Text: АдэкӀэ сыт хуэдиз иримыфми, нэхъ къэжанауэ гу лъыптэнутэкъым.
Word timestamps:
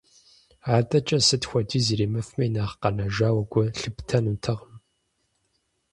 АдэкӀэ 0.77 1.19
сыт 1.27 1.43
хуэдиз 1.49 1.87
иримыфми, 1.93 2.47
нэхъ 2.53 2.75
къэжанауэ 2.81 3.43
гу 3.51 3.61
лъыптэнутэкъым. 3.79 4.75